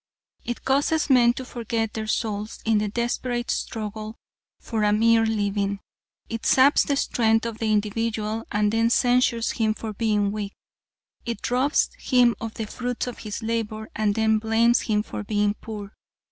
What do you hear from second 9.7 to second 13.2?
for being weak. It robs him of the fruits of